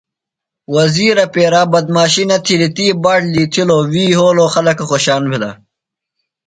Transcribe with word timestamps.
وزیرہ 0.75 1.25
پیرا 1.33 1.61
بدمیشی 1.73 2.23
نہ 2.29 2.37
تِھیلیۡ، 2.45 2.73
تی 2.75 2.85
باٹ 3.03 3.21
لِتھِلو، 3.33 3.77
وی 3.91 4.03
یھولوۡ۔ 4.13 4.51
خلکہ 4.55 4.85
خوۡشان 4.89 5.23
بِھلہ۔ 5.29 5.51